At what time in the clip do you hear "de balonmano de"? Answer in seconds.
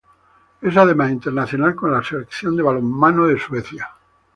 2.57-3.37